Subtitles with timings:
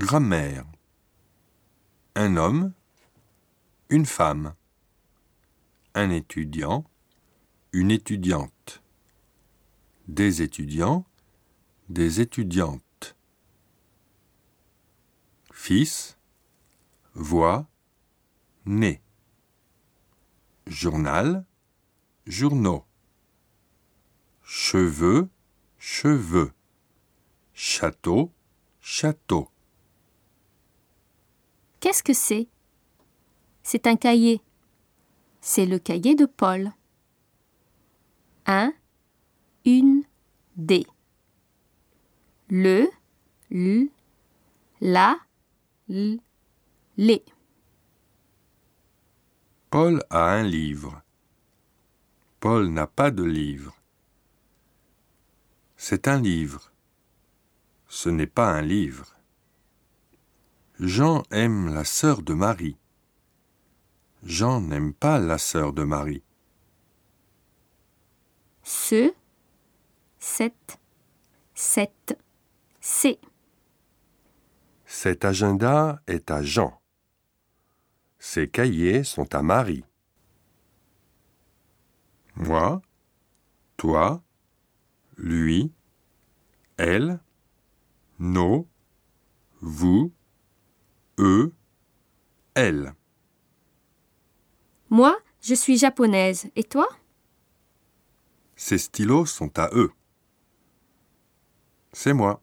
[0.00, 0.64] Grammaire.
[2.14, 2.72] Un homme,
[3.90, 4.54] une femme.
[5.94, 6.86] Un étudiant,
[7.74, 8.82] une étudiante.
[10.08, 11.04] Des étudiants,
[11.90, 13.14] des étudiantes.
[15.52, 16.16] Fils,
[17.12, 17.68] voix,
[18.64, 19.02] né.
[20.66, 21.44] Journal,
[22.26, 22.86] journaux.
[24.42, 25.28] Cheveux,
[25.76, 26.54] cheveux.
[27.52, 28.32] Château,
[28.80, 29.50] château.
[31.80, 32.46] Qu'est-ce que c'est?
[33.62, 34.42] C'est un cahier.
[35.40, 36.72] C'est le cahier de Paul.
[38.44, 38.74] Un,
[39.64, 40.02] une,
[40.56, 40.86] des.
[42.50, 42.90] Le,
[43.50, 43.88] l,
[44.82, 45.18] la,
[45.88, 46.20] l,
[46.98, 47.24] les.
[49.70, 51.00] Paul a un livre.
[52.40, 53.74] Paul n'a pas de livre.
[55.76, 56.72] C'est un livre.
[57.88, 59.16] Ce n'est pas un livre.
[60.82, 62.78] Jean aime la sœur de Marie.
[64.22, 66.22] Jean n'aime pas la sœur de Marie.
[68.62, 69.12] Ce,
[70.18, 70.78] cette,
[71.52, 72.18] cette,
[72.80, 73.20] c'est.
[74.86, 76.80] Cet agenda est à Jean.
[78.18, 79.84] Ces cahiers sont à Marie.
[82.36, 82.80] Moi,
[83.76, 84.22] toi,
[85.18, 85.74] lui,
[86.78, 87.20] elle,
[88.18, 88.66] nos,
[89.60, 90.10] vous,
[92.54, 92.94] elle.
[94.88, 96.50] Moi, je suis japonaise.
[96.56, 96.88] Et toi?
[98.56, 99.90] Ces stylos sont à eux.
[101.92, 102.42] C'est moi.